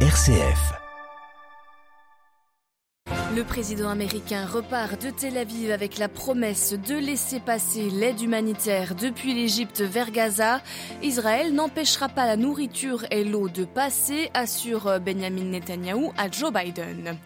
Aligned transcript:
RCF. 0.00 0.85
Le 3.36 3.44
président 3.44 3.90
américain 3.90 4.46
repart 4.46 4.98
de 4.98 5.10
Tel 5.10 5.36
Aviv 5.36 5.70
avec 5.70 5.98
la 5.98 6.08
promesse 6.08 6.72
de 6.72 6.94
laisser 6.94 7.38
passer 7.38 7.90
l'aide 7.90 8.22
humanitaire 8.22 8.94
depuis 8.94 9.34
l'Égypte 9.34 9.82
vers 9.82 10.10
Gaza. 10.10 10.62
Israël 11.02 11.52
n'empêchera 11.52 12.08
pas 12.08 12.24
la 12.24 12.38
nourriture 12.38 13.04
et 13.10 13.24
l'eau 13.24 13.50
de 13.50 13.66
passer, 13.66 14.30
assure 14.32 15.00
Benjamin 15.04 15.44
Netanyahou 15.44 16.14
à 16.16 16.30
Joe 16.30 16.50
Biden. 16.50 17.18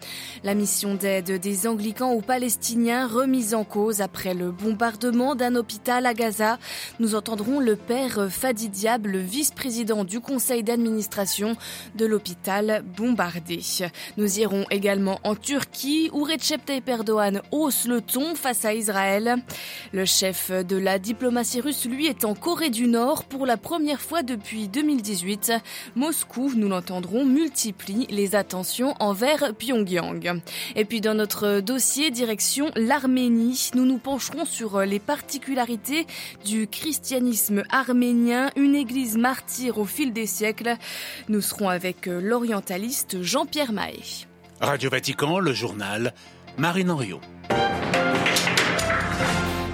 La 0.43 0.53
mission 0.53 0.95
d'aide 0.95 1.39
des 1.39 1.65
Anglicans 1.65 2.11
aux 2.11 2.19
Palestiniens 2.19 3.07
remise 3.07 3.53
en 3.53 3.63
cause 3.63 4.01
après 4.01 4.33
le 4.33 4.51
bombardement 4.51 5.35
d'un 5.35 5.55
hôpital 5.55 6.05
à 6.05 6.13
Gaza. 6.13 6.59
Nous 6.99 7.15
entendrons 7.15 7.61
le 7.61 7.77
père 7.77 8.27
Fadi 8.29 8.67
Diab, 8.67 9.05
le 9.05 9.19
vice-président 9.19 10.03
du 10.03 10.19
conseil 10.19 10.61
d'administration 10.61 11.55
de 11.95 12.05
l'hôpital 12.05 12.83
bombardé. 12.97 13.61
Nous 14.17 14.39
irons 14.39 14.65
également 14.71 15.21
en 15.23 15.35
Turquie 15.35 16.00
où 16.13 16.23
Recep 16.23 16.65
Tayyip 16.65 16.87
Erdogan 16.89 17.41
hausse 17.51 17.85
le 17.85 18.01
ton 18.01 18.35
face 18.35 18.65
à 18.65 18.73
Israël. 18.73 19.35
Le 19.91 20.05
chef 20.05 20.51
de 20.51 20.77
la 20.77 20.99
diplomatie 20.99 21.61
russe, 21.61 21.85
lui, 21.85 22.07
est 22.07 22.25
en 22.25 22.33
Corée 22.33 22.69
du 22.69 22.87
Nord 22.87 23.25
pour 23.25 23.45
la 23.45 23.57
première 23.57 24.01
fois 24.01 24.23
depuis 24.23 24.67
2018. 24.67 25.53
Moscou, 25.95 26.51
nous 26.55 26.69
l'entendrons, 26.69 27.25
multiplie 27.25 28.07
les 28.09 28.35
attentions 28.35 28.95
envers 28.99 29.53
Pyongyang. 29.53 30.41
Et 30.75 30.85
puis 30.85 31.01
dans 31.01 31.13
notre 31.13 31.59
dossier 31.59 32.11
direction 32.11 32.71
l'Arménie, 32.75 33.71
nous 33.75 33.85
nous 33.85 33.97
pencherons 33.97 34.45
sur 34.45 34.79
les 34.81 34.99
particularités 34.99 36.07
du 36.45 36.67
christianisme 36.67 37.63
arménien, 37.69 38.49
une 38.55 38.75
église 38.75 39.17
martyre 39.17 39.77
au 39.77 39.85
fil 39.85 40.13
des 40.13 40.25
siècles. 40.25 40.77
Nous 41.29 41.41
serons 41.41 41.69
avec 41.69 42.05
l'orientaliste 42.05 43.21
Jean-Pierre 43.21 43.73
Mahé. 43.73 44.30
Radio 44.61 44.91
Vatican, 44.91 45.39
le 45.39 45.53
journal, 45.53 46.13
Marine 46.59 46.91
Henriot. 46.91 47.19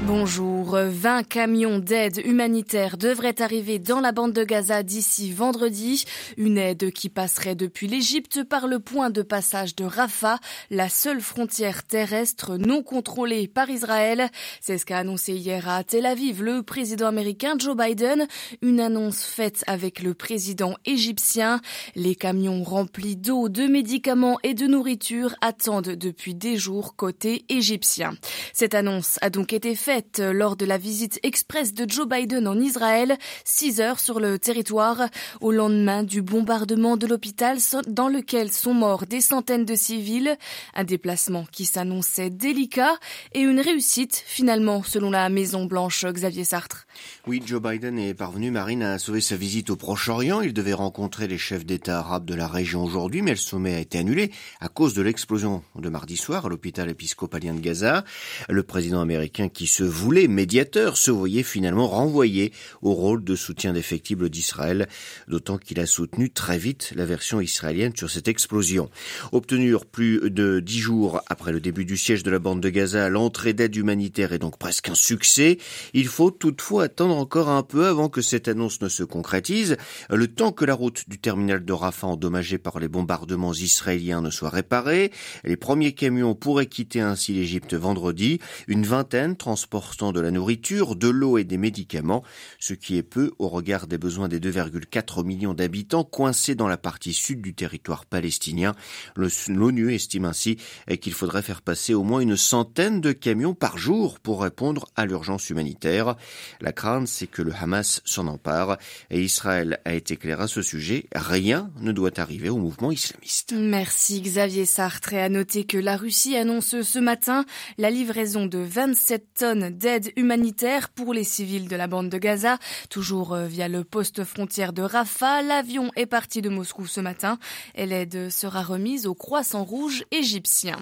Bonjour. 0.07 0.77
20 0.77 1.23
camions 1.23 1.79
d'aide 1.79 2.21
humanitaire 2.23 2.97
devraient 2.97 3.41
arriver 3.41 3.77
dans 3.77 3.99
la 3.99 4.13
bande 4.13 4.31
de 4.31 4.45
Gaza 4.45 4.81
d'ici 4.81 5.33
vendredi. 5.33 6.05
Une 6.37 6.57
aide 6.57 6.91
qui 6.91 7.09
passerait 7.09 7.55
depuis 7.55 7.87
l'Égypte 7.87 8.45
par 8.45 8.67
le 8.67 8.79
point 8.79 9.09
de 9.09 9.21
passage 9.21 9.75
de 9.75 9.83
Rafah, 9.83 10.39
la 10.69 10.87
seule 10.87 11.19
frontière 11.19 11.83
terrestre 11.83 12.55
non 12.55 12.83
contrôlée 12.83 13.49
par 13.49 13.69
Israël. 13.69 14.29
C'est 14.61 14.77
ce 14.77 14.85
qu'a 14.85 14.99
annoncé 14.99 15.33
hier 15.33 15.67
à 15.67 15.83
Tel 15.83 16.05
Aviv 16.05 16.41
le 16.41 16.63
président 16.63 17.07
américain 17.07 17.55
Joe 17.59 17.75
Biden. 17.75 18.27
Une 18.61 18.79
annonce 18.79 19.23
faite 19.23 19.65
avec 19.67 20.01
le 20.01 20.13
président 20.13 20.75
égyptien. 20.85 21.59
Les 21.95 22.15
camions 22.15 22.63
remplis 22.63 23.17
d'eau, 23.17 23.49
de 23.49 23.67
médicaments 23.67 24.39
et 24.43 24.53
de 24.53 24.67
nourriture 24.67 25.35
attendent 25.41 25.95
depuis 25.95 26.33
des 26.33 26.55
jours 26.55 26.95
côté 26.95 27.43
égyptien. 27.49 28.13
Cette 28.53 28.73
annonce 28.73 29.19
a 29.21 29.29
donc 29.29 29.51
été 29.51 29.75
faite 29.75 29.96
lors 30.19 30.55
de 30.55 30.65
la 30.65 30.77
visite 30.77 31.19
express 31.23 31.73
de 31.73 31.89
Joe 31.89 32.07
Biden 32.07 32.47
en 32.47 32.59
Israël, 32.59 33.17
6 33.43 33.81
heures 33.81 33.99
sur 33.99 34.19
le 34.19 34.39
territoire, 34.39 35.09
au 35.41 35.51
lendemain 35.51 36.03
du 36.03 36.21
bombardement 36.21 36.97
de 36.97 37.07
l'hôpital 37.07 37.57
dans 37.87 38.07
lequel 38.07 38.51
sont 38.51 38.73
morts 38.73 39.05
des 39.05 39.21
centaines 39.21 39.65
de 39.65 39.75
civils. 39.75 40.37
Un 40.75 40.83
déplacement 40.83 41.45
qui 41.51 41.65
s'annonçait 41.65 42.29
délicat 42.29 42.97
et 43.33 43.41
une 43.41 43.59
réussite 43.59 44.23
finalement, 44.25 44.83
selon 44.83 45.11
la 45.11 45.29
Maison 45.29 45.65
Blanche 45.65 46.05
Xavier 46.05 46.43
Sartre. 46.43 46.87
Oui, 47.25 47.41
Joe 47.45 47.61
Biden 47.61 47.99
est 47.99 48.13
parvenu, 48.13 48.51
Marine, 48.51 48.83
à 48.83 48.99
sauver 48.99 49.21
sa 49.21 49.35
visite 49.35 49.69
au 49.69 49.75
Proche-Orient. 49.75 50.41
Il 50.41 50.53
devait 50.53 50.73
rencontrer 50.73 51.27
les 51.27 51.37
chefs 51.37 51.65
d'État 51.65 51.99
arabes 51.99 52.25
de 52.25 52.35
la 52.35 52.47
région 52.47 52.83
aujourd'hui, 52.83 53.21
mais 53.21 53.31
le 53.31 53.37
sommet 53.37 53.75
a 53.75 53.79
été 53.79 53.97
annulé 53.97 54.31
à 54.59 54.69
cause 54.69 54.93
de 54.93 55.01
l'explosion 55.01 55.63
de 55.75 55.89
mardi 55.89 56.17
soir 56.17 56.45
à 56.45 56.49
l'hôpital 56.49 56.89
épiscopalien 56.89 57.53
de 57.53 57.59
Gaza. 57.59 58.03
Le 58.49 58.63
président 58.63 59.01
américain 59.01 59.49
qui 59.49 59.67
se 59.67 59.83
voulait 59.87 60.27
médiateur 60.27 60.97
se 60.97 61.11
voyait 61.11 61.43
finalement 61.43 61.87
renvoyé 61.87 62.53
au 62.81 62.93
rôle 62.93 63.23
de 63.23 63.35
soutien 63.35 63.73
défectible 63.73 64.29
d'Israël, 64.29 64.87
d'autant 65.27 65.57
qu'il 65.57 65.79
a 65.79 65.85
soutenu 65.85 66.29
très 66.29 66.57
vite 66.57 66.93
la 66.95 67.05
version 67.05 67.41
israélienne 67.41 67.95
sur 67.95 68.09
cette 68.09 68.27
explosion. 68.27 68.89
Obtenir 69.31 69.85
plus 69.85 70.29
de 70.29 70.59
dix 70.59 70.79
jours 70.79 71.21
après 71.27 71.51
le 71.51 71.59
début 71.59 71.85
du 71.85 71.97
siège 71.97 72.23
de 72.23 72.31
la 72.31 72.39
bande 72.39 72.61
de 72.61 72.69
Gaza, 72.69 73.09
l'entrée 73.09 73.53
d'aide 73.53 73.75
humanitaire 73.75 74.33
est 74.33 74.39
donc 74.39 74.57
presque 74.57 74.89
un 74.89 74.95
succès. 74.95 75.57
Il 75.93 76.07
faut 76.07 76.31
toutefois 76.31 76.83
attendre 76.83 77.15
encore 77.17 77.49
un 77.49 77.63
peu 77.63 77.85
avant 77.87 78.09
que 78.09 78.21
cette 78.21 78.47
annonce 78.47 78.81
ne 78.81 78.89
se 78.89 79.03
concrétise, 79.03 79.77
le 80.09 80.27
temps 80.27 80.51
que 80.51 80.65
la 80.65 80.73
route 80.73 81.07
du 81.07 81.19
terminal 81.19 81.63
de 81.63 81.73
Rafah 81.73 82.07
endommagée 82.07 82.57
par 82.57 82.79
les 82.79 82.87
bombardements 82.87 83.53
israéliens 83.53 84.21
ne 84.21 84.29
soit 84.29 84.49
réparée. 84.49 85.11
Les 85.43 85.57
premiers 85.57 85.93
camions 85.93 86.35
pourraient 86.35 86.65
quitter 86.65 87.01
ainsi 87.01 87.33
l'Égypte 87.33 87.73
vendredi. 87.73 88.39
Une 88.67 88.85
vingtaine 88.85 89.35
transportent 89.35 89.76
portant 89.77 90.11
de 90.11 90.19
la 90.19 90.31
nourriture, 90.31 90.95
de 90.95 91.07
l'eau 91.07 91.37
et 91.37 91.43
des 91.43 91.59
médicaments, 91.59 92.23
ce 92.57 92.73
qui 92.73 92.97
est 92.97 93.03
peu 93.03 93.33
au 93.37 93.47
regard 93.47 93.85
des 93.85 93.99
besoins 93.99 94.27
des 94.27 94.39
2,4 94.39 95.23
millions 95.23 95.53
d'habitants 95.53 96.03
coincés 96.03 96.55
dans 96.55 96.67
la 96.67 96.77
partie 96.77 97.13
sud 97.13 97.43
du 97.43 97.53
territoire 97.53 98.07
palestinien. 98.07 98.73
L'ONU 99.15 99.93
estime 99.93 100.25
ainsi 100.25 100.57
qu'il 100.99 101.13
faudrait 101.13 101.43
faire 101.43 101.61
passer 101.61 101.93
au 101.93 102.01
moins 102.01 102.21
une 102.21 102.37
centaine 102.37 103.01
de 103.01 103.11
camions 103.11 103.53
par 103.53 103.77
jour 103.77 104.19
pour 104.19 104.41
répondre 104.41 104.87
à 104.95 105.05
l'urgence 105.05 105.51
humanitaire. 105.51 106.15
La 106.59 106.71
crainte, 106.71 107.07
c'est 107.07 107.27
que 107.27 107.43
le 107.43 107.53
Hamas 107.53 108.01
s'en 108.03 108.25
empare 108.25 108.79
et 109.11 109.21
Israël 109.21 109.79
a 109.85 109.93
été 109.93 110.17
clair 110.17 110.41
à 110.41 110.47
ce 110.47 110.63
sujet. 110.63 111.05
Rien 111.13 111.69
ne 111.81 111.91
doit 111.91 112.19
arriver 112.19 112.49
au 112.49 112.57
mouvement 112.57 112.91
islamiste. 112.91 113.53
Merci 113.55 114.21
Xavier 114.21 114.65
Sartre 114.65 115.13
et 115.13 115.21
à 115.21 115.29
noter 115.29 115.65
que 115.65 115.77
la 115.77 115.97
Russie 115.97 116.35
annonce 116.35 116.81
ce 116.81 116.97
matin 116.97 117.45
la 117.77 117.91
livraison 117.91 118.47
de 118.47 118.57
27 118.57 119.23
tonnes 119.35 119.66
d'aide 119.69 120.11
humanitaire 120.15 120.89
pour 120.89 121.13
les 121.13 121.23
civils 121.23 121.67
de 121.67 121.75
la 121.75 121.87
bande 121.87 122.09
de 122.09 122.17
Gaza. 122.17 122.57
Toujours 122.89 123.33
euh, 123.33 123.47
via 123.47 123.67
le 123.67 123.83
poste 123.83 124.23
frontière 124.23 124.73
de 124.73 124.81
Rafah, 124.81 125.41
l'avion 125.41 125.91
est 125.95 126.05
parti 126.05 126.41
de 126.41 126.49
Moscou 126.49 126.85
ce 126.87 127.01
matin 127.01 127.39
et 127.75 127.85
l'aide 127.85 128.29
sera 128.29 128.61
remise 128.61 129.07
au 129.07 129.13
Croissant 129.13 129.63
Rouge 129.63 130.05
égyptien. 130.11 130.77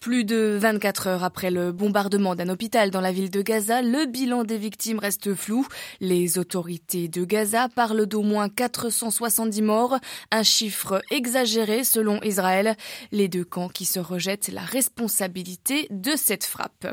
Plus 0.00 0.24
de 0.24 0.56
24 0.60 1.06
heures 1.08 1.24
après 1.24 1.50
le 1.50 1.72
bombardement 1.72 2.34
d'un 2.34 2.48
hôpital 2.48 2.90
dans 2.90 3.00
la 3.00 3.12
ville 3.12 3.30
de 3.30 3.42
Gaza, 3.42 3.82
le 3.82 4.06
bilan 4.06 4.44
des 4.44 4.58
victimes 4.58 4.98
reste 4.98 5.34
flou. 5.34 5.66
Les 6.00 6.38
autorités 6.38 7.08
de 7.08 7.24
Gaza 7.24 7.68
parlent 7.68 8.06
d'au 8.06 8.22
moins 8.22 8.48
470 8.48 9.62
morts, 9.62 9.98
un 10.30 10.42
chiffre 10.42 11.02
exagéré 11.10 11.84
selon 11.84 12.22
Israël. 12.22 12.76
Les 13.12 13.28
deux 13.28 13.44
camps 13.44 13.68
qui 13.68 13.84
se 13.84 13.98
rejettent 13.98 14.48
la 14.48 14.62
responsabilité 14.62 15.88
de 15.90 16.14
cette 16.16 16.44
frappe. 16.44 16.86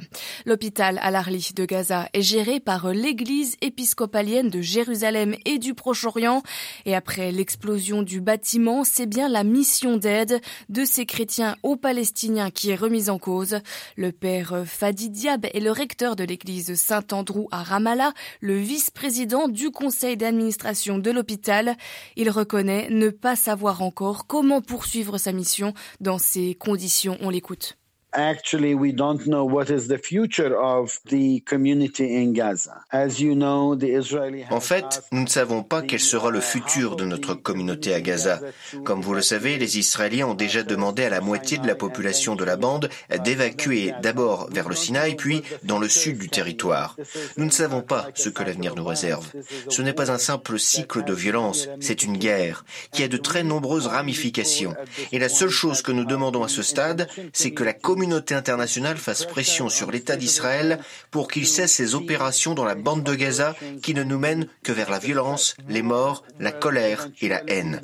L'hôpital 0.46 1.00
à 1.02 1.12
Al-Arli 1.14 1.52
de 1.56 1.66
Gaza 1.66 2.10
est 2.14 2.24
géré 2.24 2.60
par 2.60 2.90
l'église 2.90 3.56
épiscopalienne 3.62 4.50
de 4.50 4.62
Jérusalem 4.62 5.36
et 5.46 5.60
du 5.60 5.76
Proche-Orient. 5.76 6.42
Et 6.86 6.96
après 6.96 7.32
l'explosion 7.32 8.02
du 8.02 8.20
bâtiment, 8.20 8.84
c'est 8.84 9.06
bien 9.06 9.30
la 9.30 9.44
mission 9.44 9.98
d'aide 9.98 10.42
de 10.70 10.84
ces 10.86 11.06
chrétiens 11.06 11.56
aux 11.62 11.76
Palestiniens 11.76 12.50
qui 12.50 12.72
est 12.72 12.76
remise 12.76 13.12
en 13.12 13.20
cause. 13.20 13.60
Le 13.96 14.12
père 14.12 14.64
Fadi 14.66 15.12
Diab 15.12 15.46
est 15.46 15.60
le 15.60 15.70
recteur 15.70 16.16
de 16.16 16.24
l'église 16.24 16.74
Saint-Andrew 16.74 17.46
à 17.52 17.62
Ramallah, 17.62 18.14
le 18.42 18.58
vice-président 18.58 19.48
du 19.48 19.70
conseil 19.70 20.18
d'administration 20.18 20.98
de 20.98 21.12
l'hôpital. 21.12 21.78
Il 22.16 22.32
reconnaît 22.32 22.88
ne 22.90 23.10
pas 23.12 23.36
savoir 23.36 23.84
encore 23.84 24.26
comment 24.26 24.62
poursuivre 24.62 25.20
sa 25.20 25.32
mission 25.32 25.76
dans 26.00 26.18
ces 26.18 26.56
conditions. 26.56 27.20
On 27.22 27.30
l'écoute. 27.30 27.78
Actually 28.14 28.74
we 28.74 28.94
don't 28.94 29.26
know 29.26 29.44
what 29.44 29.66
is 29.70 29.88
the 29.88 29.98
future 29.98 30.56
of 30.56 31.00
the 31.06 31.42
community 31.42 32.16
in 32.16 32.34
Gaza. 32.34 32.84
As 32.92 33.20
you 33.20 33.36
know, 33.36 33.76
the 33.76 33.90
Israeli 33.90 34.44
En 34.50 34.60
fait, 34.60 35.04
nous 35.12 35.24
ne 35.24 35.28
savons 35.28 35.64
pas 35.64 35.82
quel 35.82 36.00
sera 36.00 36.30
le 36.30 36.40
futur 36.40 36.96
de 36.96 37.06
notre 37.06 37.34
communauté 37.34 37.94
à 37.94 38.02
Gaza. 38.02 38.40
Comme 38.84 39.02
vous 39.02 39.14
le 39.14 39.22
savez, 39.22 39.58
les 39.58 39.80
Israéliens 39.80 40.28
ont 40.28 40.34
déjà 40.34 40.64
demandé 40.64 41.04
à 41.04 41.10
la 41.10 41.22
moitié 41.22 41.58
de 41.58 41.68
la 41.68 41.76
population 41.76 42.36
de 42.36 42.44
la 42.44 42.56
bande 42.56 42.90
d'évacuer 43.24 43.94
d'abord 44.02 44.50
vers 44.52 44.70
le 44.70 44.76
Sinaï, 44.76 45.16
puis 45.16 45.42
dans 45.64 45.80
le 45.80 45.90
sud 45.90 46.18
du 46.18 46.30
territoire. 46.30 46.96
Nous 47.38 47.46
ne 47.46 47.52
savons 47.52 47.82
pas 47.82 48.10
ce 48.16 48.30
que 48.30 48.44
l'avenir 48.44 48.76
nous 48.76 48.86
réserve. 48.86 49.32
Ce 49.70 49.82
n'est 49.82 49.94
pas 49.94 50.12
un 50.12 50.18
simple 50.18 50.60
cycle 50.60 51.04
de 51.04 51.14
violence, 51.14 51.68
c'est 51.80 52.04
une 52.04 52.18
guerre 52.18 52.66
qui 52.92 53.04
a 53.04 53.08
de 53.08 53.18
très 53.18 53.44
nombreuses 53.44 53.88
ramifications. 53.88 54.76
Et 55.12 55.20
la 55.20 55.30
seule 55.30 55.50
chose 55.50 55.82
que 55.82 55.92
nous 55.92 56.06
demandons 56.06 56.44
à 56.44 56.48
ce 56.48 56.62
stade, 56.62 57.08
c'est 57.34 57.52
que 57.52 57.64
la 57.64 57.74
communauté 57.74 58.03
communauté 58.04 58.36
internationale 58.36 58.98
fasse 58.98 59.26
pression 59.26 59.70
sur 59.70 59.90
l'État 59.90 60.18
d'Israël 60.18 60.80
pour 61.10 61.30
qu'il 61.30 61.48
cesse 61.48 61.72
ses 61.72 61.96
opérations 61.96 62.54
dans 62.54 62.66
la 62.66 62.76
bande 62.76 63.02
de 63.02 63.16
Gaza 63.16 63.56
qui 63.82 63.94
ne 63.94 64.04
nous 64.04 64.20
mènent 64.20 64.50
que 64.62 64.74
vers 64.74 64.92
la 64.92 65.00
violence, 65.00 65.56
les 65.70 65.84
morts, 65.84 66.26
la 66.38 66.52
colère 66.52 67.08
et 67.22 67.30
la 67.30 67.42
haine. 67.48 67.80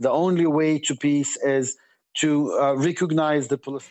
The 0.00 0.06
only 0.06 0.46
way 0.46 0.80
to 0.80 0.94
peace 0.94 1.36
is 1.44 1.76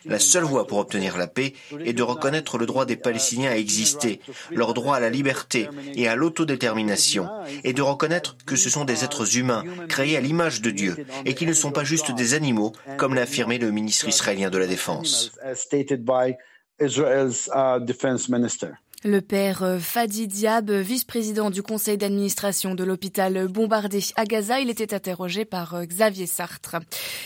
La 0.06 0.20
seule 0.20 0.44
voie 0.44 0.68
pour 0.68 0.80
obtenir 0.80 1.18
la 1.18 1.28
paix 1.28 1.54
est 1.86 1.94
de 1.94 2.04
reconnaître 2.04 2.58
le 2.58 2.66
droit 2.66 2.86
des 2.86 2.98
Palestiniens 2.98 3.52
à 3.52 3.56
exister, 3.56 4.20
leur 4.52 4.74
droit 4.74 4.98
à 4.98 5.00
la 5.00 5.10
liberté 5.10 5.70
et 5.96 6.08
à 6.08 6.16
l'autodétermination, 6.16 7.30
et 7.64 7.74
de 7.74 7.82
reconnaître 7.82 8.36
que 8.46 8.56
ce 8.56 8.70
sont 8.70 8.86
des 8.86 9.04
êtres 9.04 9.38
humains 9.38 9.64
créés 9.88 10.18
à 10.18 10.22
l'image 10.22 10.62
de 10.62 10.72
Dieu 10.72 11.06
et 11.26 11.36
qu'ils 11.36 11.48
ne 11.48 11.54
sont 11.54 11.72
pas 11.72 11.84
juste 11.84 12.12
des 12.12 12.34
animaux, 12.34 12.74
comme 12.98 13.14
l'a 13.14 13.22
affirmé 13.22 13.58
le 13.60 13.72
ministre 13.72 14.08
israélien 14.10 14.50
de 14.50 14.58
la 14.58 14.68
Défense. 14.68 15.32
Le 19.04 19.22
père 19.22 19.62
euh, 19.62 19.78
Fadi 19.78 20.26
Diab, 20.26 20.72
vice-président 20.72 21.52
du 21.52 21.62
conseil 21.62 22.00
d'administration 22.00 22.74
de 22.74 22.84
l'hôpital 22.84 23.48
bombardé 23.48 24.04
à 24.16 24.26
Gaza, 24.26 24.60
il 24.60 24.72
était 24.72 24.92
interrogé 24.96 25.46
par 25.46 25.76
euh, 25.76 25.86
Xavier 25.86 26.26
Sartre. 26.26 26.78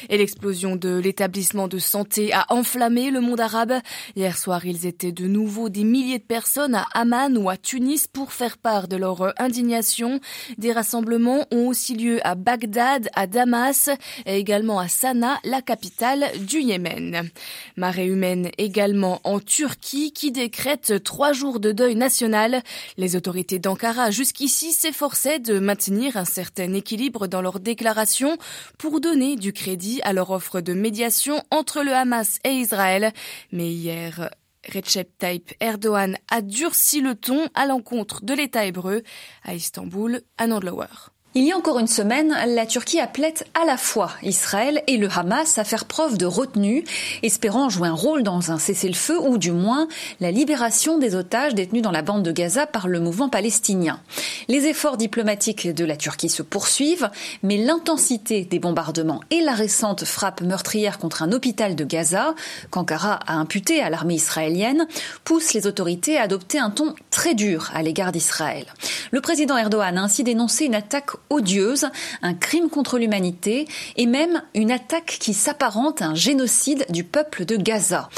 Et 0.09 0.17
l'explosion 0.17 0.75
de 0.75 0.97
l'établissement 0.97 1.69
de 1.69 1.79
santé 1.79 2.33
a 2.33 2.45
enflammé 2.49 3.09
le 3.09 3.21
monde 3.21 3.39
arabe. 3.39 3.75
Hier 4.17 4.37
soir, 4.37 4.65
ils 4.65 4.85
étaient 4.85 5.13
de 5.13 5.27
nouveau 5.27 5.69
des 5.69 5.85
milliers 5.85 6.19
de 6.19 6.25
personnes 6.25 6.75
à 6.75 6.87
Amman 6.93 7.37
ou 7.37 7.49
à 7.49 7.55
Tunis 7.55 8.05
pour 8.05 8.33
faire 8.33 8.57
part 8.57 8.89
de 8.89 8.97
leur 8.97 9.21
euh, 9.21 9.31
indignation. 9.37 10.19
Des 10.57 10.73
rassemblements 10.73 11.47
ont 11.51 11.69
aussi 11.69 11.95
lieu 11.95 12.19
à 12.27 12.35
Bagdad, 12.35 13.07
à 13.15 13.27
Damas 13.27 13.89
et 14.25 14.35
également 14.35 14.79
à 14.79 14.89
Sanaa, 14.89 15.39
la 15.45 15.61
capitale 15.61 16.31
du 16.45 16.59
Yémen. 16.59 17.29
Marée 17.77 18.07
humaine 18.07 18.49
également 18.57 19.21
en 19.23 19.39
Turquie 19.39 20.11
qui 20.11 20.33
décrète 20.33 21.01
trois 21.05 21.31
jours 21.31 21.60
de 21.61 21.71
deuil 21.71 21.95
national. 21.95 22.61
Les 22.97 23.15
autorités 23.15 23.59
d'Ankara 23.59 24.11
jusqu'ici 24.11 24.73
s'efforçaient 24.73 25.39
de 25.39 25.59
maintenir 25.59 26.17
un 26.17 26.25
certain 26.25 26.73
équilibre 26.73 27.27
dans 27.27 27.41
leurs 27.41 27.61
déclarations 27.61 28.37
pour 28.77 28.99
donner 28.99 29.37
du 29.37 29.53
crédit 29.53 30.01
à 30.03 30.11
leur 30.11 30.31
offre 30.31 30.59
de 30.59 30.73
médiation 30.73 31.41
entre 31.51 31.83
le 31.83 31.93
Hamas 31.93 32.39
et 32.43 32.51
Israël. 32.51 33.13
Mais 33.51 33.71
hier, 33.71 34.29
Recep 34.67 35.17
Tayyip 35.17 35.53
Erdogan 35.59 36.17
a 36.29 36.41
durci 36.41 37.01
le 37.01 37.15
ton 37.15 37.47
à 37.53 37.65
l'encontre 37.65 38.23
de 38.23 38.33
l'État 38.33 38.65
hébreu 38.65 39.03
à 39.43 39.55
Istanbul, 39.55 40.21
à 40.37 40.47
Nandlower. 40.47 41.11
Il 41.33 41.45
y 41.45 41.53
a 41.53 41.57
encore 41.57 41.79
une 41.79 41.87
semaine, 41.87 42.35
la 42.45 42.65
Turquie 42.65 42.99
appelait 42.99 43.35
à 43.53 43.65
la 43.65 43.77
fois 43.77 44.11
Israël 44.21 44.83
et 44.87 44.97
le 44.97 45.07
Hamas 45.07 45.57
à 45.57 45.63
faire 45.63 45.85
preuve 45.85 46.17
de 46.17 46.25
retenue, 46.25 46.83
espérant 47.23 47.69
jouer 47.69 47.87
un 47.87 47.93
rôle 47.93 48.23
dans 48.23 48.51
un 48.51 48.59
cessez-le-feu 48.59 49.17
ou 49.17 49.37
du 49.37 49.53
moins 49.53 49.87
la 50.19 50.29
libération 50.29 50.97
des 50.97 51.15
otages 51.15 51.55
détenus 51.55 51.83
dans 51.83 51.91
la 51.91 52.01
bande 52.01 52.23
de 52.23 52.33
Gaza 52.33 52.67
par 52.67 52.89
le 52.89 52.99
mouvement 52.99 53.29
palestinien. 53.29 54.01
Les 54.49 54.65
efforts 54.65 54.97
diplomatiques 54.97 55.73
de 55.73 55.85
la 55.85 55.95
Turquie 55.95 56.27
se 56.27 56.43
poursuivent, 56.43 57.09
mais 57.43 57.55
l'intensité 57.55 58.43
des 58.43 58.59
bombardements 58.59 59.21
et 59.29 59.39
la 59.39 59.53
récente 59.53 60.03
frappe 60.03 60.41
meurtrière 60.41 60.99
contre 60.99 61.23
un 61.23 61.31
hôpital 61.31 61.77
de 61.77 61.85
Gaza, 61.85 62.35
qu'Ankara 62.71 63.13
a 63.25 63.35
imputé 63.35 63.81
à 63.81 63.89
l'armée 63.89 64.15
israélienne, 64.15 64.85
poussent 65.23 65.53
les 65.53 65.65
autorités 65.65 66.17
à 66.17 66.23
adopter 66.23 66.59
un 66.59 66.71
ton 66.71 66.93
très 67.09 67.35
dur 67.35 67.71
à 67.73 67.83
l'égard 67.83 68.11
d'Israël. 68.11 68.65
Le 69.11 69.21
président 69.21 69.55
Erdogan 69.55 69.97
a 69.97 70.03
ainsi 70.03 70.25
dénoncé 70.25 70.65
une 70.65 70.75
attaque 70.75 71.11
odieuse, 71.31 71.87
un 72.21 72.33
crime 72.33 72.69
contre 72.69 72.99
l'humanité 72.99 73.67
et 73.97 74.05
même 74.05 74.43
une 74.53 74.71
attaque 74.71 75.17
qui 75.19 75.33
s'apparente 75.33 76.01
à 76.01 76.07
un 76.07 76.15
génocide 76.15 76.85
du 76.89 77.03
peuple 77.03 77.45
de 77.45 77.55
Gaza. 77.55 78.09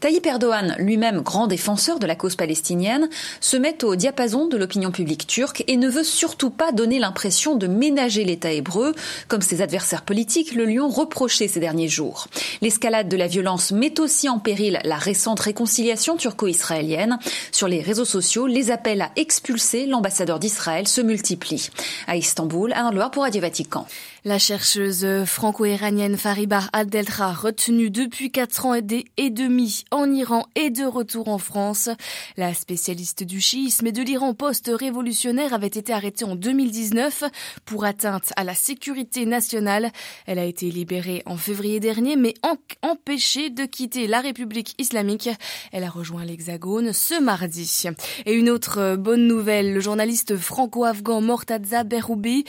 Tayyip 0.00 0.26
Erdogan, 0.26 0.74
lui-même 0.78 1.20
grand 1.20 1.46
défenseur 1.46 2.00
de 2.00 2.06
la 2.06 2.16
cause 2.16 2.34
palestinienne, 2.34 3.08
se 3.40 3.56
met 3.56 3.84
au 3.84 3.94
diapason 3.94 4.48
de 4.48 4.56
l'opinion 4.56 4.90
publique 4.90 5.26
turque 5.26 5.62
et 5.68 5.76
ne 5.76 5.88
veut 5.88 6.02
surtout 6.02 6.50
pas 6.50 6.72
donner 6.72 6.98
l'impression 6.98 7.54
de 7.54 7.66
ménager 7.66 8.24
l'État 8.24 8.50
hébreu, 8.50 8.94
comme 9.28 9.42
ses 9.42 9.62
adversaires 9.62 10.02
politiques 10.02 10.54
le 10.54 10.64
lui 10.64 10.80
ont 10.80 10.88
reproché 10.88 11.46
ces 11.46 11.60
derniers 11.60 11.88
jours. 11.88 12.26
L'escalade 12.62 13.08
de 13.08 13.16
la 13.16 13.26
violence 13.26 13.70
met 13.70 14.00
aussi 14.00 14.28
en 14.28 14.38
péril 14.38 14.80
la 14.84 14.96
récente 14.96 15.40
réconciliation 15.40 16.16
turco-israélienne. 16.16 17.18
Sur 17.52 17.68
les 17.68 17.80
réseaux 17.80 18.04
sociaux, 18.04 18.46
les 18.46 18.70
appels 18.70 19.02
à 19.02 19.12
expulser 19.16 19.86
l'ambassadeur 19.86 20.38
d'Israël 20.38 20.88
se 20.88 21.00
multiplient. 21.00 21.70
À 22.06 22.16
Istanbul, 22.16 22.61
Istanbul, 22.70 22.74
pour 23.10 23.22
Radio 23.24 23.40
Vatican. 23.40 23.86
La 24.24 24.38
chercheuse 24.38 25.04
franco-iranienne 25.24 26.16
Fariba 26.16 26.62
Abdeltra, 26.72 27.32
retenue 27.32 27.90
depuis 27.90 28.30
quatre 28.30 28.66
ans 28.66 28.74
et 28.74 29.30
demi 29.30 29.84
en 29.90 30.12
Iran 30.12 30.46
et 30.54 30.70
de 30.70 30.84
retour 30.84 31.26
en 31.26 31.38
France. 31.38 31.88
La 32.36 32.54
spécialiste 32.54 33.24
du 33.24 33.40
chiisme 33.40 33.88
et 33.88 33.90
de 33.90 34.00
l'Iran 34.00 34.32
post-révolutionnaire 34.32 35.52
avait 35.52 35.66
été 35.66 35.92
arrêtée 35.92 36.24
en 36.24 36.36
2019 36.36 37.24
pour 37.64 37.84
atteinte 37.84 38.32
à 38.36 38.44
la 38.44 38.54
sécurité 38.54 39.26
nationale. 39.26 39.90
Elle 40.26 40.38
a 40.38 40.44
été 40.44 40.70
libérée 40.70 41.24
en 41.26 41.36
février 41.36 41.80
dernier, 41.80 42.14
mais 42.14 42.34
empêchée 42.82 43.50
de 43.50 43.64
quitter 43.64 44.06
la 44.06 44.20
République 44.20 44.76
islamique. 44.78 45.30
Elle 45.72 45.82
a 45.82 45.90
rejoint 45.90 46.24
l'Hexagone 46.24 46.92
ce 46.92 47.20
mardi. 47.20 47.88
Et 48.24 48.34
une 48.34 48.50
autre 48.50 48.94
bonne 48.94 49.26
nouvelle, 49.26 49.74
le 49.74 49.80
journaliste 49.80 50.36
franco-afghan 50.36 51.20
Mortaza 51.20 51.82
Beroubi, 51.82 52.44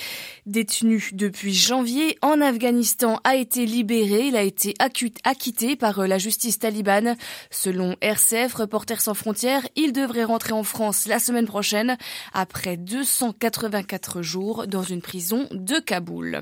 détenu 0.46 1.10
depuis 1.14 1.63
janvier 1.64 2.18
en 2.22 2.42
Afghanistan 2.42 3.22
a 3.24 3.36
été 3.36 3.66
libéré. 3.66 4.28
Il 4.28 4.36
a 4.36 4.42
été 4.42 4.74
acquitté 5.24 5.76
par 5.78 6.00
euh, 6.00 6.08
la 6.08 6.18
justice 6.18 6.60
talibane. 6.60 7.16
Selon 7.52 7.96
RCF, 8.02 8.54
Reporters 8.54 9.00
sans 9.00 9.14
frontières, 9.14 9.66
il 9.78 9.94
devrait 9.94 10.26
rentrer 10.26 10.52
en 10.52 10.64
France 10.64 11.08
la 11.08 11.20
semaine 11.20 11.46
prochaine 11.46 11.98
après 12.34 12.76
284 12.76 14.22
jours 14.22 14.68
dans 14.68 14.84
une 14.84 15.02
prison 15.02 15.48
de 15.52 15.80
Kaboul. 15.80 16.42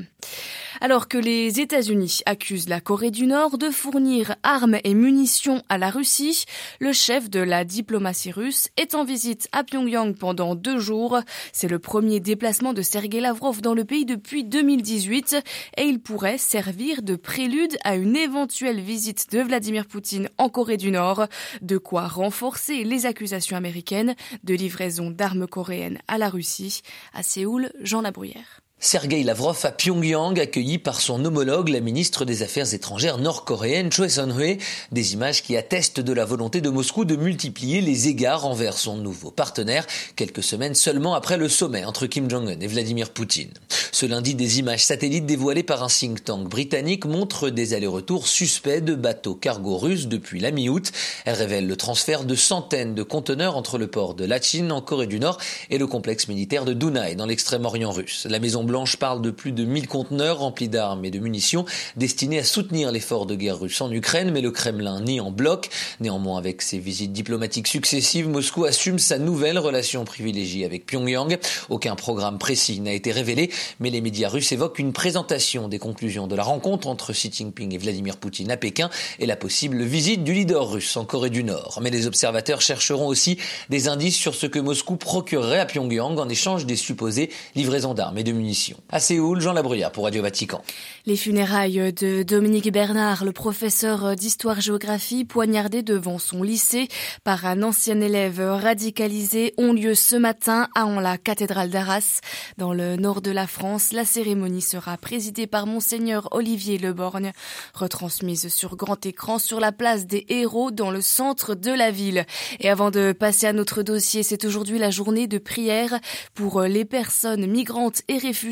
Alors 0.79 1.07
que 1.07 1.17
les 1.17 1.59
États-Unis 1.59 2.21
accusent 2.25 2.69
la 2.69 2.81
Corée 2.81 3.11
du 3.11 3.27
Nord 3.27 3.57
de 3.57 3.69
fournir 3.69 4.35
armes 4.41 4.77
et 4.83 4.93
munitions 4.95 5.61
à 5.69 5.77
la 5.77 5.91
Russie, 5.91 6.45
le 6.79 6.93
chef 6.93 7.29
de 7.29 7.39
la 7.39 7.65
diplomatie 7.65 8.31
russe 8.31 8.69
est 8.77 8.95
en 8.95 9.03
visite 9.03 9.47
à 9.51 9.63
Pyongyang 9.63 10.15
pendant 10.15 10.55
deux 10.55 10.79
jours. 10.79 11.19
C'est 11.53 11.67
le 11.67 11.77
premier 11.77 12.19
déplacement 12.19 12.73
de 12.73 12.81
Sergei 12.81 13.19
Lavrov 13.19 13.61
dans 13.61 13.75
le 13.75 13.85
pays 13.85 14.05
depuis 14.05 14.43
2018 14.43 15.10
et 15.11 15.83
il 15.83 15.99
pourrait 15.99 16.37
servir 16.37 17.01
de 17.01 17.15
prélude 17.15 17.77
à 17.83 17.95
une 17.95 18.15
éventuelle 18.15 18.79
visite 18.79 19.31
de 19.31 19.41
Vladimir 19.41 19.85
Poutine 19.85 20.29
en 20.37 20.47
Corée 20.49 20.77
du 20.77 20.91
Nord, 20.91 21.27
de 21.61 21.77
quoi 21.77 22.07
renforcer 22.07 22.83
les 22.83 23.05
accusations 23.05 23.57
américaines 23.57 24.15
de 24.43 24.53
livraison 24.53 25.11
d'armes 25.11 25.47
coréennes 25.47 25.99
à 26.07 26.17
la 26.17 26.29
Russie. 26.29 26.81
À 27.13 27.23
Séoul, 27.23 27.71
Jean 27.81 28.01
Labruyère. 28.01 28.60
Sergei 28.83 29.21
Lavrov 29.21 29.59
à 29.63 29.71
Pyongyang, 29.71 30.39
accueilli 30.39 30.79
par 30.79 31.01
son 31.01 31.23
homologue, 31.23 31.69
la 31.69 31.81
ministre 31.81 32.25
des 32.25 32.41
Affaires 32.41 32.73
étrangères 32.73 33.19
nord-coréenne 33.19 33.91
Choi 33.91 34.09
Son-hui, 34.09 34.57
des 34.91 35.13
images 35.13 35.43
qui 35.43 35.55
attestent 35.55 35.99
de 35.99 36.13
la 36.13 36.25
volonté 36.25 36.61
de 36.61 36.69
Moscou 36.71 37.05
de 37.05 37.15
multiplier 37.15 37.81
les 37.81 38.07
égards 38.07 38.47
envers 38.47 38.75
son 38.75 38.97
nouveau 38.97 39.29
partenaire, 39.29 39.85
quelques 40.15 40.41
semaines 40.41 40.73
seulement 40.73 41.13
après 41.13 41.37
le 41.37 41.47
sommet 41.47 41.85
entre 41.85 42.07
Kim 42.07 42.27
Jong-un 42.27 42.59
et 42.59 42.65
Vladimir 42.65 43.11
Poutine. 43.11 43.51
Ce 43.91 44.07
lundi, 44.07 44.33
des 44.33 44.57
images 44.57 44.83
satellites 44.83 45.27
dévoilées 45.27 45.61
par 45.61 45.83
un 45.83 45.87
think 45.87 46.23
tank 46.23 46.49
britannique 46.49 47.05
montrent 47.05 47.49
des 47.49 47.75
allers-retours 47.75 48.27
suspects 48.27 48.83
de 48.83 48.95
bateaux 48.95 49.35
cargo 49.35 49.77
russes 49.77 50.07
depuis 50.07 50.39
la 50.39 50.49
mi-août. 50.49 50.91
Elles 51.25 51.35
révèlent 51.35 51.67
le 51.67 51.75
transfert 51.75 52.23
de 52.23 52.33
centaines 52.33 52.95
de 52.95 53.03
conteneurs 53.03 53.57
entre 53.57 53.77
le 53.77 53.85
port 53.85 54.15
de 54.15 54.25
Lachin 54.25 54.71
en 54.71 54.81
Corée 54.81 55.05
du 55.05 55.19
Nord 55.19 55.37
et 55.69 55.77
le 55.77 55.85
complexe 55.85 56.27
militaire 56.29 56.65
de 56.65 56.73
Dunai 56.73 57.13
dans 57.13 57.27
l'extrême-orient 57.27 57.91
russe. 57.91 58.25
La 58.27 58.39
Maison 58.39 58.63
Blanche 58.71 58.95
parle 58.95 59.21
de 59.21 59.31
plus 59.31 59.51
de 59.51 59.65
1000 59.65 59.89
conteneurs 59.89 60.39
remplis 60.39 60.69
d'armes 60.69 61.03
et 61.03 61.11
de 61.11 61.19
munitions 61.19 61.65
destinés 61.97 62.39
à 62.39 62.45
soutenir 62.45 62.89
l'effort 62.89 63.25
de 63.25 63.35
guerre 63.35 63.59
russe 63.59 63.81
en 63.81 63.91
Ukraine, 63.91 64.31
mais 64.31 64.39
le 64.39 64.49
Kremlin 64.49 65.01
nie 65.01 65.19
en 65.19 65.29
bloc. 65.29 65.69
Néanmoins, 65.99 66.37
avec 66.37 66.61
ses 66.61 66.79
visites 66.79 67.11
diplomatiques 67.11 67.67
successives, 67.67 68.29
Moscou 68.29 68.63
assume 68.63 68.97
sa 68.97 69.19
nouvelle 69.19 69.59
relation 69.59 70.05
privilégiée 70.05 70.63
avec 70.63 70.85
Pyongyang. 70.85 71.37
Aucun 71.67 71.97
programme 71.97 72.37
précis 72.37 72.79
n'a 72.79 72.93
été 72.93 73.11
révélé, 73.11 73.51
mais 73.81 73.89
les 73.89 73.99
médias 73.99 74.29
russes 74.29 74.53
évoquent 74.53 74.79
une 74.79 74.93
présentation 74.93 75.67
des 75.67 75.77
conclusions 75.77 76.27
de 76.27 76.35
la 76.37 76.43
rencontre 76.43 76.87
entre 76.87 77.11
Xi 77.11 77.29
Jinping 77.29 77.75
et 77.75 77.77
Vladimir 77.77 78.15
Poutine 78.15 78.51
à 78.51 78.55
Pékin 78.55 78.89
et 79.19 79.25
la 79.25 79.35
possible 79.35 79.83
visite 79.83 80.23
du 80.23 80.31
leader 80.31 80.69
russe 80.69 80.95
en 80.95 81.03
Corée 81.03 81.29
du 81.29 81.43
Nord. 81.43 81.79
Mais 81.83 81.89
les 81.89 82.07
observateurs 82.07 82.61
chercheront 82.61 83.07
aussi 83.07 83.37
des 83.69 83.89
indices 83.89 84.15
sur 84.15 84.33
ce 84.33 84.45
que 84.45 84.59
Moscou 84.59 84.95
procurerait 84.95 85.59
à 85.59 85.65
Pyongyang 85.65 86.17
en 86.17 86.29
échange 86.29 86.65
des 86.65 86.77
supposées 86.77 87.31
livraisons 87.55 87.93
d'armes 87.93 88.17
et 88.17 88.23
de 88.23 88.31
munitions. 88.31 88.60
À 88.89 88.99
Séoul, 88.99 89.41
Jean 89.41 89.53
Labruyère 89.53 89.91
pour 89.91 90.03
Radio 90.03 90.21
Vatican. 90.21 90.61
Les 91.05 91.15
funérailles 91.15 91.91
de 91.93 92.21
Dominique 92.21 92.71
Bernard, 92.71 93.25
le 93.25 93.31
professeur 93.31 94.15
d'histoire-géographie 94.15 95.25
poignardé 95.25 95.81
devant 95.81 96.19
son 96.19 96.43
lycée 96.43 96.87
par 97.23 97.45
un 97.45 97.63
ancien 97.63 97.99
élève 98.01 98.39
radicalisé, 98.39 99.53
ont 99.57 99.73
lieu 99.73 99.95
ce 99.95 100.15
matin 100.15 100.67
à 100.75 100.85
la 101.01 101.17
cathédrale 101.17 101.69
d'Arras, 101.69 102.19
dans 102.57 102.73
le 102.73 102.97
nord 102.97 103.21
de 103.21 103.31
la 103.31 103.47
France. 103.47 103.93
La 103.93 104.05
cérémonie 104.05 104.61
sera 104.61 104.97
présidée 104.97 105.47
par 105.47 105.65
monseigneur 105.65 106.27
Olivier 106.31 106.77
Leborgne, 106.77 107.31
retransmise 107.73 108.49
sur 108.49 108.75
grand 108.75 109.03
écran 109.05 109.39
sur 109.39 109.59
la 109.59 109.71
place 109.71 110.05
des 110.05 110.25
héros 110.29 110.69
dans 110.69 110.91
le 110.91 111.01
centre 111.01 111.55
de 111.55 111.71
la 111.71 111.89
ville. 111.89 112.25
Et 112.59 112.69
avant 112.69 112.91
de 112.91 113.11
passer 113.11 113.47
à 113.47 113.53
notre 113.53 113.81
dossier, 113.81 114.21
c'est 114.21 114.45
aujourd'hui 114.45 114.77
la 114.77 114.91
journée 114.91 115.27
de 115.27 115.39
prière 115.39 115.99
pour 116.35 116.61
les 116.61 116.85
personnes 116.85 117.47
migrantes 117.47 118.01
et 118.07 118.17
réfugiées 118.17 118.50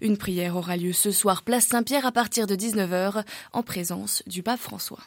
Une 0.00 0.16
prière 0.16 0.56
aura 0.56 0.76
lieu 0.76 0.92
ce 0.92 1.10
soir 1.10 1.42
place 1.42 1.66
Saint-Pierre 1.66 2.06
à 2.06 2.12
partir 2.12 2.46
de 2.46 2.56
19h 2.56 3.22
en 3.52 3.62
présence 3.62 4.22
du 4.26 4.42
pape 4.42 4.60
François. 4.60 5.00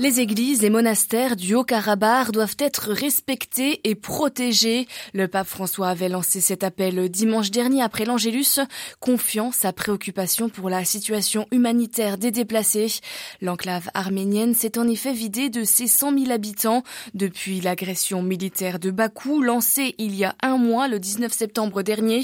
Les 0.00 0.18
églises 0.18 0.64
et 0.64 0.70
monastères 0.70 1.36
du 1.36 1.54
Haut-Karabakh 1.54 2.32
doivent 2.32 2.56
être 2.58 2.90
respectés 2.90 3.80
et 3.84 3.94
protégés. 3.94 4.88
Le 5.12 5.28
pape 5.28 5.46
François 5.46 5.86
avait 5.86 6.08
lancé 6.08 6.40
cet 6.40 6.64
appel 6.64 7.08
dimanche 7.08 7.52
dernier 7.52 7.80
après 7.80 8.04
l'Angélus, 8.04 8.58
confiant 8.98 9.52
sa 9.52 9.72
préoccupation 9.72 10.48
pour 10.48 10.68
la 10.68 10.84
situation 10.84 11.46
humanitaire 11.52 12.18
des 12.18 12.32
déplacés. 12.32 12.98
L'enclave 13.40 13.88
arménienne 13.94 14.52
s'est 14.52 14.78
en 14.78 14.88
effet 14.88 15.12
vidée 15.12 15.48
de 15.48 15.62
ses 15.62 15.86
100 15.86 16.18
000 16.18 16.32
habitants 16.32 16.82
depuis 17.14 17.60
l'agression 17.60 18.20
militaire 18.20 18.80
de 18.80 18.90
Bakou 18.90 19.42
lancée 19.42 19.94
il 19.98 20.16
y 20.16 20.24
a 20.24 20.34
un 20.42 20.58
mois, 20.58 20.88
le 20.88 20.98
19 20.98 21.32
septembre 21.32 21.82
dernier. 21.82 22.22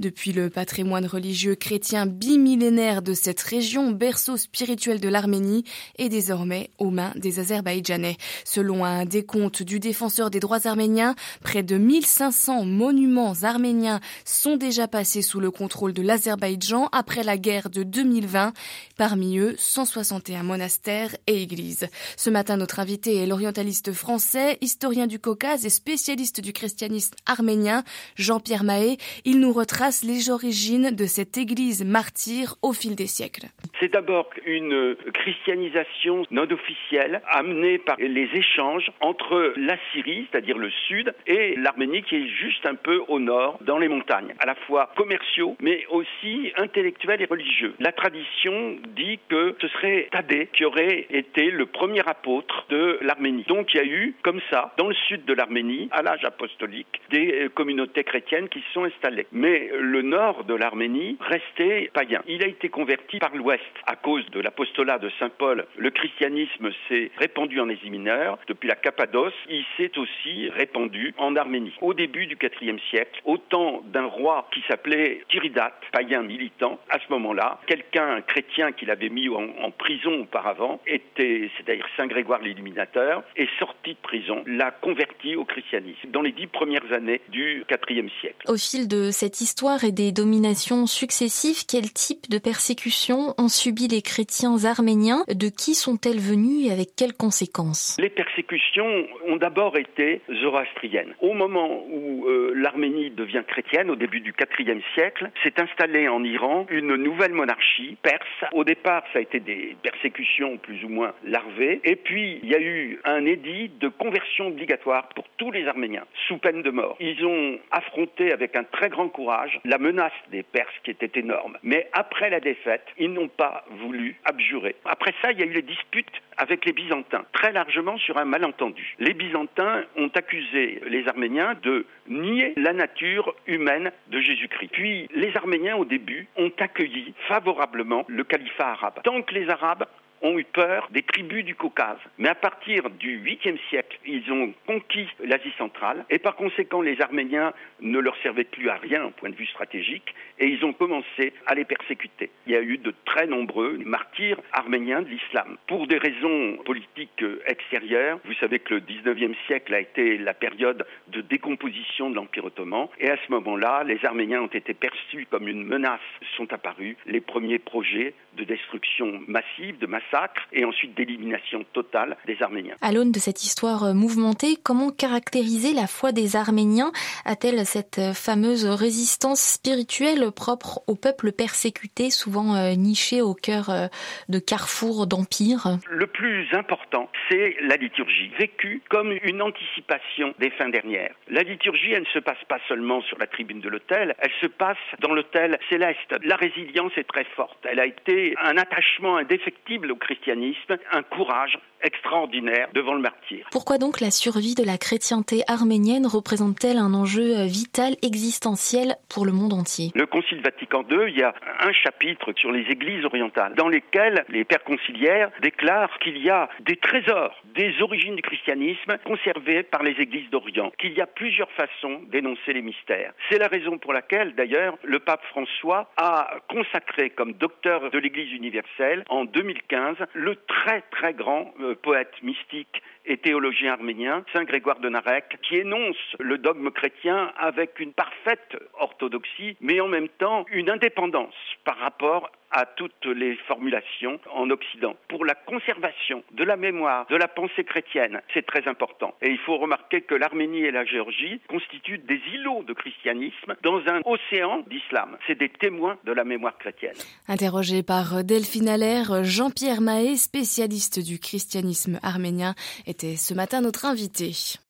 Depuis 0.00 0.32
le 0.32 0.50
patrimoine 0.50 1.06
religieux 1.06 1.54
chrétien 1.54 2.06
bimillénaire 2.06 3.02
de 3.02 3.14
cette 3.14 3.40
région, 3.40 3.92
berceau 3.92 4.36
spirituel 4.36 4.98
de 4.98 5.08
l'Arménie, 5.08 5.62
est 5.96 6.08
désormais 6.08 6.70
aux 6.78 6.90
des 7.16 7.38
Azerbaïdjanais. 7.38 8.16
Selon 8.44 8.84
un 8.84 9.04
décompte 9.04 9.62
du 9.62 9.80
défenseur 9.80 10.30
des 10.30 10.40
droits 10.40 10.66
arméniens, 10.66 11.14
près 11.42 11.62
de 11.62 11.76
1500 11.76 12.64
monuments 12.64 13.34
arméniens 13.42 14.00
sont 14.24 14.56
déjà 14.56 14.88
passés 14.88 15.22
sous 15.22 15.40
le 15.40 15.50
contrôle 15.50 15.92
de 15.92 16.02
l'Azerbaïdjan 16.02 16.88
après 16.92 17.22
la 17.22 17.36
guerre 17.36 17.70
de 17.70 17.82
2020. 17.82 18.52
Parmi 18.96 19.38
eux, 19.38 19.54
161 19.58 20.42
monastères 20.42 21.14
et 21.26 21.42
églises. 21.42 21.88
Ce 22.16 22.30
matin, 22.30 22.56
notre 22.56 22.80
invité 22.80 23.16
est 23.16 23.26
l'orientaliste 23.26 23.92
français, 23.92 24.58
historien 24.60 25.06
du 25.06 25.18
Caucase 25.18 25.66
et 25.66 25.70
spécialiste 25.70 26.40
du 26.40 26.52
christianisme 26.52 27.14
arménien, 27.26 27.82
Jean-Pierre 28.16 28.64
Mahé. 28.64 28.98
Il 29.24 29.40
nous 29.40 29.52
retrace 29.52 30.04
les 30.04 30.30
origines 30.30 30.90
de 30.90 31.06
cette 31.06 31.36
église 31.36 31.84
martyre 31.84 32.56
au 32.62 32.72
fil 32.72 32.94
des 32.94 33.06
siècles. 33.06 33.46
C'est 33.80 33.92
d'abord 33.92 34.30
une 34.46 34.96
christianisation 35.12 36.24
non 36.30 36.46
officielle 36.50 36.93
amenée 36.98 37.78
par 37.78 37.96
les 37.98 38.28
échanges 38.34 38.90
entre 39.00 39.52
la 39.56 39.76
Syrie, 39.92 40.26
c'est-à-dire 40.30 40.58
le 40.58 40.70
sud, 40.86 41.14
et 41.26 41.54
l'Arménie 41.56 42.02
qui 42.02 42.16
est 42.16 42.28
juste 42.28 42.66
un 42.66 42.74
peu 42.74 43.02
au 43.08 43.18
nord, 43.18 43.58
dans 43.62 43.78
les 43.78 43.88
montagnes, 43.88 44.34
à 44.38 44.46
la 44.46 44.54
fois 44.54 44.90
commerciaux, 44.96 45.56
mais 45.60 45.84
aussi 45.90 46.52
intellectuels 46.56 47.22
et 47.22 47.26
religieux. 47.26 47.74
La 47.80 47.92
tradition 47.92 48.76
dit 48.96 49.18
que 49.28 49.56
ce 49.60 49.68
serait 49.68 50.08
Thaddée 50.10 50.48
qui 50.52 50.64
aurait 50.64 51.06
été 51.10 51.50
le 51.50 51.66
premier 51.66 52.06
apôtre 52.06 52.66
de 52.68 52.98
l'Arménie. 53.02 53.44
Donc 53.48 53.72
il 53.74 53.76
y 53.78 53.80
a 53.80 53.84
eu, 53.84 54.14
comme 54.22 54.40
ça, 54.50 54.74
dans 54.78 54.88
le 54.88 54.94
sud 55.08 55.24
de 55.24 55.34
l'Arménie, 55.34 55.88
à 55.92 56.02
l'âge 56.02 56.24
apostolique, 56.24 57.00
des 57.10 57.48
communautés 57.54 58.04
chrétiennes 58.04 58.48
qui 58.48 58.60
se 58.60 58.72
sont 58.72 58.84
installées. 58.84 59.26
Mais 59.32 59.70
le 59.78 60.02
nord 60.02 60.44
de 60.44 60.54
l'Arménie 60.54 61.16
restait 61.20 61.90
païen. 61.92 62.22
Il 62.26 62.42
a 62.42 62.46
été 62.46 62.68
converti 62.68 63.18
par 63.18 63.34
l'ouest 63.34 63.62
à 63.86 63.96
cause 63.96 64.24
de 64.30 64.40
l'apostolat 64.40 64.98
de 64.98 65.10
Saint 65.18 65.30
Paul, 65.30 65.64
le 65.76 65.90
christianisme 65.90 66.70
s'est 66.88 67.10
répandu 67.18 67.60
en 67.60 67.68
Asie 67.68 67.90
mineure. 67.90 68.38
Depuis 68.48 68.68
la 68.68 68.74
Cappadoce, 68.74 69.34
il 69.48 69.64
s'est 69.76 69.96
aussi 69.98 70.48
répandu 70.50 71.14
en 71.18 71.36
Arménie. 71.36 71.72
Au 71.80 71.94
début 71.94 72.26
du 72.26 72.36
IVe 72.60 72.78
siècle, 72.90 73.20
au 73.24 73.38
temps 73.38 73.82
d'un 73.92 74.06
roi 74.06 74.48
qui 74.52 74.62
s'appelait 74.68 75.22
Tiridate, 75.28 75.74
païen 75.92 76.22
militant, 76.22 76.78
à 76.90 76.98
ce 76.98 77.12
moment-là, 77.12 77.60
quelqu'un, 77.66 78.16
un 78.16 78.20
chrétien 78.20 78.72
qu'il 78.72 78.90
avait 78.90 79.08
mis 79.08 79.28
en, 79.28 79.70
prison 79.70 80.20
auparavant, 80.20 80.80
était, 80.86 81.50
c'est-à-dire 81.56 81.86
Saint 81.96 82.06
Grégoire 82.06 82.40
l'Illuminateur, 82.40 83.22
est 83.36 83.48
sorti 83.58 83.90
de 83.90 83.98
prison, 84.02 84.42
l'a 84.46 84.70
converti 84.70 85.36
au 85.36 85.44
christianisme 85.44 86.08
dans 86.10 86.22
les 86.22 86.32
dix 86.32 86.46
premières 86.46 86.92
années 86.92 87.20
du 87.28 87.64
IVe 87.70 88.10
siècle. 88.20 88.36
Au 88.48 88.56
fil 88.56 88.88
de 88.88 89.10
cette 89.10 89.40
histoire 89.40 89.84
et 89.84 89.92
des 89.92 90.12
dominations 90.12 90.86
successives, 90.86 91.64
quel 91.66 91.92
type 91.92 92.30
de 92.30 92.38
persécutions 92.38 93.34
ont 93.38 93.48
subi 93.48 93.88
les 93.88 94.02
chrétiens 94.02 94.64
arméniens? 94.64 95.24
De 95.28 95.48
qui 95.48 95.74
sont-elles 95.74 96.20
venues 96.20 96.70
avec 96.74 96.90
quelles 96.96 97.14
conséquences? 97.14 97.96
Les 98.00 98.10
persécutions 98.10 99.06
ont 99.28 99.36
d'abord 99.36 99.76
été 99.78 100.20
zoroastriennes. 100.42 101.14
Au 101.20 101.32
moment 101.32 101.84
où 101.88 102.26
euh, 102.26 102.52
l'Arménie 102.56 103.10
devient 103.10 103.42
chrétienne, 103.46 103.90
au 103.90 103.96
début 103.96 104.20
du 104.20 104.34
IVe 104.58 104.82
siècle, 104.94 105.30
s'est 105.42 105.60
installée 105.60 106.08
en 106.08 106.22
Iran 106.24 106.66
une 106.70 106.96
nouvelle 106.96 107.32
monarchie 107.32 107.96
perse. 108.02 108.52
Au 108.52 108.64
départ, 108.64 109.04
ça 109.12 109.20
a 109.20 109.22
été 109.22 109.40
des 109.40 109.76
persécutions 109.82 110.56
plus 110.58 110.84
ou 110.84 110.88
moins 110.88 111.14
larvées. 111.24 111.80
Et 111.84 111.96
puis, 111.96 112.40
il 112.42 112.50
y 112.50 112.54
a 112.54 112.60
eu 112.60 113.00
un 113.04 113.24
édit 113.24 113.70
de 113.80 113.88
conversion 113.88 114.48
obligatoire 114.48 115.08
pour 115.10 115.24
tous 115.36 115.52
les 115.52 115.66
Arméniens, 115.66 116.04
sous 116.26 116.38
peine 116.38 116.62
de 116.62 116.70
mort. 116.70 116.96
Ils 117.00 117.24
ont 117.24 117.58
affronté 117.70 118.32
avec 118.32 118.56
un 118.56 118.64
très 118.64 118.88
grand 118.88 119.08
courage 119.08 119.60
la 119.64 119.78
menace 119.78 120.12
des 120.30 120.42
Perses 120.42 120.74
qui 120.82 120.90
était 120.90 121.20
énorme. 121.20 121.56
Mais 121.62 121.88
après 121.92 122.30
la 122.30 122.40
défaite, 122.40 122.84
ils 122.98 123.12
n'ont 123.12 123.28
pas 123.28 123.64
voulu 123.82 124.16
abjurer. 124.24 124.74
Après 124.84 125.14
ça, 125.22 125.32
il 125.32 125.38
y 125.38 125.42
a 125.42 125.46
eu 125.46 125.52
les 125.52 125.62
disputes 125.62 126.22
avec 126.36 126.64
les 126.64 126.72
Byzantins, 126.72 127.24
très 127.32 127.52
largement 127.52 127.98
sur 127.98 128.18
un 128.18 128.24
malentendu. 128.24 128.96
Les 128.98 129.14
Byzantins 129.14 129.84
ont 129.96 130.10
accusé 130.14 130.80
les 130.86 131.06
Arméniens 131.08 131.54
de 131.62 131.86
nier 132.08 132.54
la 132.56 132.72
nature 132.72 133.34
humaine 133.46 133.92
de 134.08 134.20
Jésus-Christ. 134.20 134.70
Puis 134.72 135.08
les 135.14 135.36
Arméniens, 135.36 135.76
au 135.76 135.84
début, 135.84 136.26
ont 136.36 136.52
accueilli 136.58 137.14
favorablement 137.28 138.04
le 138.08 138.24
califat 138.24 138.70
arabe. 138.70 139.00
Tant 139.04 139.22
que 139.22 139.34
les 139.34 139.48
Arabes 139.48 139.86
ont 140.24 140.38
eu 140.38 140.44
peur 140.44 140.88
des 140.90 141.02
tribus 141.02 141.44
du 141.44 141.54
Caucase. 141.54 141.98
Mais 142.18 142.30
à 142.30 142.34
partir 142.34 142.88
du 142.90 143.20
8e 143.20 143.58
siècle, 143.68 143.98
ils 144.06 144.32
ont 144.32 144.52
conquis 144.66 145.06
l'Asie 145.22 145.52
centrale 145.58 146.04
et 146.10 146.18
par 146.18 146.34
conséquent, 146.34 146.80
les 146.80 147.00
Arméniens 147.00 147.52
ne 147.80 147.98
leur 147.98 148.16
servaient 148.22 148.44
plus 148.44 148.70
à 148.70 148.76
rien 148.76 149.04
au 149.04 149.10
point 149.10 149.28
de 149.28 149.36
vue 149.36 149.46
stratégique 149.46 150.14
et 150.38 150.46
ils 150.46 150.64
ont 150.64 150.72
commencé 150.72 151.34
à 151.46 151.54
les 151.54 151.64
persécuter. 151.64 152.30
Il 152.46 152.52
y 152.52 152.56
a 152.56 152.62
eu 152.62 152.78
de 152.78 152.94
très 153.04 153.26
nombreux 153.26 153.76
martyrs 153.84 154.40
arméniens 154.52 155.02
de 155.02 155.08
l'islam. 155.08 155.58
Pour 155.66 155.86
des 155.86 155.98
raisons 155.98 156.56
politiques 156.64 157.24
extérieures, 157.46 158.18
vous 158.24 158.34
savez 158.34 158.58
que 158.60 158.74
le 158.74 158.80
19e 158.80 159.34
siècle 159.46 159.74
a 159.74 159.80
été 159.80 160.16
la 160.16 160.32
période 160.32 160.86
de 161.08 161.20
décomposition 161.20 162.08
de 162.08 162.16
l'Empire 162.16 162.46
ottoman 162.46 162.88
et 162.98 163.10
à 163.10 163.16
ce 163.26 163.30
moment-là, 163.32 163.84
les 163.84 164.02
Arméniens 164.04 164.40
ont 164.40 164.46
été 164.46 164.72
perçus 164.72 165.26
comme 165.30 165.48
une 165.48 165.64
menace. 165.64 166.00
Sont 166.38 166.52
apparus 166.52 166.96
les 167.06 167.20
premiers 167.20 167.58
projets 167.58 168.14
de 168.36 168.44
destruction 168.44 169.20
massive, 169.28 169.78
de 169.78 169.86
massacre 169.86 170.13
et 170.52 170.64
ensuite 170.64 170.96
d'élimination 170.96 171.64
totale 171.72 172.16
des 172.26 172.36
Arméniens. 172.42 172.74
À 172.80 172.92
l'aune 172.92 173.12
de 173.12 173.18
cette 173.18 173.42
histoire 173.42 173.94
mouvementée, 173.94 174.56
comment 174.62 174.90
caractériser 174.90 175.72
la 175.74 175.86
foi 175.86 176.12
des 176.12 176.36
Arméniens? 176.36 176.92
A-t-elle 177.24 177.64
cette 177.66 178.00
fameuse 178.14 178.66
résistance 178.66 179.40
spirituelle 179.40 180.30
propre 180.30 180.82
au 180.86 180.94
peuple 180.94 181.32
persécuté, 181.32 182.10
souvent 182.10 182.54
euh, 182.54 182.74
niché 182.74 183.22
au 183.22 183.34
cœur 183.34 183.70
euh, 183.70 183.86
de 184.28 184.38
carrefours 184.38 185.06
d'empire 185.06 185.78
Le 185.88 186.06
plus 186.06 186.46
important, 186.52 187.10
c'est 187.28 187.56
la 187.60 187.76
liturgie, 187.76 188.30
vécue 188.38 188.82
comme 188.88 189.12
une 189.22 189.42
anticipation 189.42 190.34
des 190.38 190.50
fins 190.50 190.68
dernières. 190.68 191.14
La 191.28 191.42
liturgie, 191.42 191.92
elle 191.92 192.02
ne 192.02 192.12
se 192.12 192.18
passe 192.18 192.42
pas 192.48 192.58
seulement 192.68 193.02
sur 193.02 193.18
la 193.18 193.26
tribune 193.26 193.60
de 193.60 193.68
l'autel, 193.68 194.14
elle 194.18 194.32
se 194.40 194.46
passe 194.46 194.76
dans 195.00 195.12
l'autel 195.12 195.58
céleste. 195.68 196.14
La 196.22 196.36
résilience 196.36 196.92
est 196.96 197.08
très 197.08 197.24
forte. 197.36 197.58
Elle 197.64 197.80
a 197.80 197.86
été 197.86 198.34
un 198.42 198.56
attachement 198.56 199.16
indéfectible 199.16 199.90
au 199.92 199.96
christianisme, 200.04 200.78
un 200.92 201.02
courage 201.02 201.58
extraordinaire 201.84 202.68
devant 202.74 202.94
le 202.94 203.00
martyr. 203.00 203.46
Pourquoi 203.50 203.78
donc 203.78 204.00
la 204.00 204.10
survie 204.10 204.54
de 204.54 204.64
la 204.64 204.78
chrétienté 204.78 205.42
arménienne 205.46 206.06
représente-t-elle 206.06 206.78
un 206.78 206.94
enjeu 206.94 207.44
vital, 207.44 207.94
existentiel 208.02 208.96
pour 209.08 209.24
le 209.26 209.32
monde 209.32 209.52
entier? 209.52 209.92
Le 209.94 210.06
Concile 210.06 210.42
Vatican 210.42 210.82
II, 210.90 211.08
il 211.08 211.18
y 211.18 211.22
a 211.22 211.34
un 211.60 211.72
chapitre 211.72 212.32
sur 212.36 212.50
les 212.50 212.62
églises 212.70 213.04
orientales 213.04 213.54
dans 213.56 213.68
lesquelles 213.68 214.24
les 214.28 214.44
pères 214.44 214.64
conciliaires 214.64 215.30
déclarent 215.42 215.98
qu'il 216.00 216.18
y 216.18 216.30
a 216.30 216.48
des 216.60 216.76
trésors 216.76 217.34
des 217.54 217.80
origines 217.80 218.16
du 218.16 218.22
christianisme 218.22 218.98
conservés 219.04 219.62
par 219.62 219.82
les 219.82 219.92
églises 219.92 220.28
d'Orient, 220.30 220.72
qu'il 220.78 220.92
y 220.92 221.00
a 221.00 221.06
plusieurs 221.06 221.50
façons 221.52 222.00
d'énoncer 222.10 222.52
les 222.52 222.62
mystères. 222.62 223.12
C'est 223.30 223.38
la 223.38 223.48
raison 223.48 223.78
pour 223.78 223.92
laquelle, 223.92 224.34
d'ailleurs, 224.34 224.76
le 224.82 224.98
pape 224.98 225.24
François 225.26 225.90
a 225.96 226.38
consacré 226.48 227.10
comme 227.10 227.34
docteur 227.34 227.90
de 227.90 227.98
l'Église 227.98 228.32
universelle 228.32 229.04
en 229.08 229.24
2015 229.24 229.96
le 230.14 230.36
très 230.46 230.82
très 230.90 231.14
grand 231.14 231.54
euh, 231.60 231.73
poète 231.74 232.14
mystique 232.22 232.82
et 233.06 233.18
théologien 233.18 233.72
arménien, 233.72 234.24
Saint 234.32 234.44
Grégoire 234.44 234.80
de 234.80 234.88
Narek, 234.88 235.38
qui 235.42 235.56
énonce 235.56 236.16
le 236.18 236.38
dogme 236.38 236.70
chrétien 236.70 237.32
avec 237.36 237.78
une 237.80 237.92
parfaite 237.92 238.56
orthodoxie, 238.78 239.56
mais 239.60 239.80
en 239.80 239.88
même 239.88 240.08
temps 240.08 240.46
une 240.50 240.70
indépendance 240.70 241.34
par 241.64 241.78
rapport 241.78 242.30
à 242.54 242.66
toutes 242.66 243.04
les 243.04 243.36
formulations 243.48 244.20
en 244.32 244.48
Occident. 244.48 244.94
Pour 245.08 245.24
la 245.24 245.34
conservation 245.34 246.22
de 246.32 246.44
la 246.44 246.56
mémoire, 246.56 247.04
de 247.10 247.16
la 247.16 247.26
pensée 247.26 247.64
chrétienne, 247.64 248.20
c'est 248.32 248.46
très 248.46 248.66
important. 248.68 249.14
Et 249.20 249.30
il 249.30 249.38
faut 249.38 249.58
remarquer 249.58 250.02
que 250.02 250.14
l'Arménie 250.14 250.62
et 250.62 250.70
la 250.70 250.84
Géorgie 250.84 251.40
constituent 251.48 251.98
des 251.98 252.20
îlots 252.32 252.62
de 252.62 252.72
christianisme 252.72 253.56
dans 253.62 253.80
un 253.88 254.00
océan 254.04 254.62
d'islam. 254.70 255.18
C'est 255.26 255.38
des 255.38 255.48
témoins 255.48 255.98
de 256.04 256.12
la 256.12 256.24
mémoire 256.24 256.56
chrétienne. 256.56 256.94
Interrogé 257.26 257.82
par 257.82 258.22
Delphine 258.22 258.68
Allaire, 258.68 259.24
Jean-Pierre 259.24 259.80
Mahé, 259.80 260.16
spécialiste 260.16 261.04
du 261.04 261.18
christianisme 261.18 261.98
arménien, 262.02 262.54
était 262.86 263.16
ce 263.16 263.34
matin 263.34 263.60
notre 263.62 263.84
invité. 263.84 264.60